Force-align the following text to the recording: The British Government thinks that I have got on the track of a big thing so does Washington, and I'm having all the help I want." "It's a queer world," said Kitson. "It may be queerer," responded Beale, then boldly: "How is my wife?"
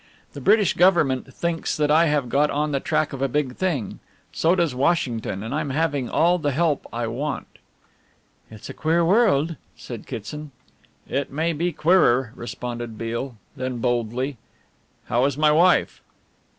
The 0.33 0.41
British 0.41 0.73
Government 0.73 1.31
thinks 1.31 1.77
that 1.77 1.91
I 1.91 2.07
have 2.07 2.27
got 2.27 2.49
on 2.49 2.71
the 2.71 2.79
track 2.79 3.13
of 3.13 3.21
a 3.21 3.27
big 3.27 3.55
thing 3.55 3.99
so 4.31 4.55
does 4.55 4.73
Washington, 4.73 5.43
and 5.43 5.53
I'm 5.53 5.69
having 5.69 6.09
all 6.09 6.39
the 6.39 6.49
help 6.49 6.87
I 6.91 7.05
want." 7.05 7.45
"It's 8.49 8.67
a 8.67 8.73
queer 8.73 9.05
world," 9.05 9.57
said 9.75 10.07
Kitson. 10.07 10.49
"It 11.07 11.31
may 11.31 11.53
be 11.53 11.71
queerer," 11.71 12.31
responded 12.33 12.97
Beale, 12.97 13.35
then 13.55 13.77
boldly: 13.77 14.37
"How 15.05 15.25
is 15.25 15.37
my 15.37 15.51
wife?" 15.51 16.01